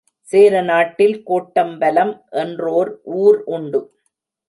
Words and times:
சேர 0.27 0.61
நாட்டில் 0.61 1.13
கோட்டம்பலம் 1.29 2.13
என்றோர் 2.43 2.91
ஊர் 3.19 3.39
உண்டு. 3.57 3.81